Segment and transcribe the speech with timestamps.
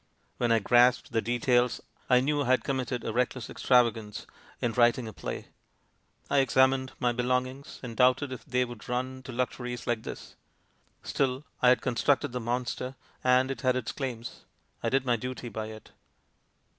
[0.37, 4.25] When I grasped the details I knew I had committed a reckless extravagance
[4.59, 5.49] in writing a play.
[6.27, 10.35] I examined my belongings, and doubted if they would run to luxuries like this.
[11.03, 14.43] Still I had constructed the monster, and it had its claims.
[14.81, 15.91] I did my duty by it.